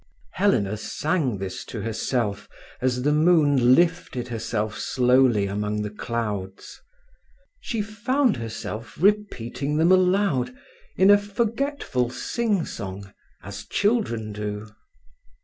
[0.31, 2.49] Helena sang this to herself
[2.81, 6.81] as the moon lifted herself slowly among the clouds.
[7.59, 10.49] She found herself repeating them aloud
[10.97, 14.69] in in a forgetful singsong, as children do.